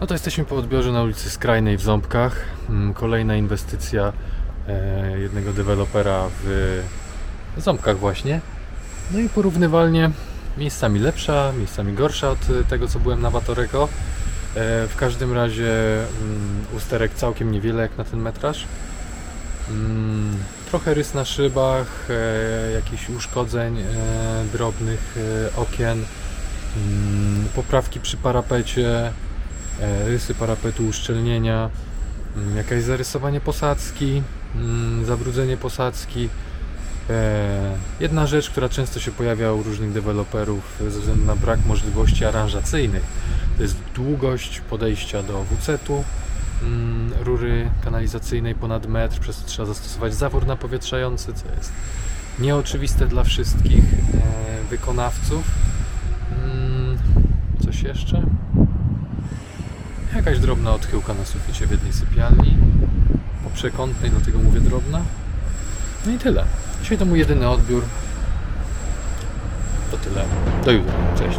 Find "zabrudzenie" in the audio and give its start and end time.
35.04-35.56